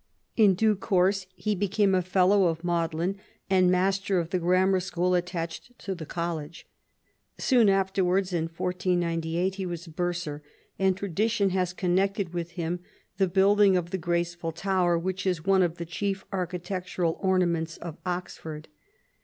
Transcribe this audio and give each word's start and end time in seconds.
In 0.35 0.55
due 0.55 0.75
course 0.75 1.27
he 1.35 1.53
became 1.53 1.93
a 1.93 2.01
Fellow 2.01 2.45
of 2.47 2.63
Magdalen, 2.63 3.19
and 3.51 3.69
master 3.69 4.17
of 4.17 4.31
the 4.31 4.39
grammar 4.39 4.79
school 4.79 5.13
attached 5.13 5.77
to 5.77 5.93
the 5.93 6.07
College. 6.07 6.65
Soon 7.37 7.69
afterwards, 7.69 8.33
in 8.33 8.45
1498, 8.45 9.53
he 9.53 9.65
was 9.67 9.85
bursar; 9.85 10.41
and 10.79 10.97
tradition 10.97 11.51
has 11.51 11.71
connected 11.71 12.33
with 12.33 12.53
him 12.53 12.79
the 13.17 13.27
building 13.27 13.77
of 13.77 13.91
the 13.91 13.99
graceful 13.99 14.51
tower 14.51 14.97
which 14.97 15.27
is 15.27 15.45
one 15.45 15.61
of 15.61 15.75
the 15.77 15.85
chief 15.85 16.25
architectural 16.31 17.19
ornaments 17.21 17.77
of 17.77 17.97
Oxford. 18.03 18.69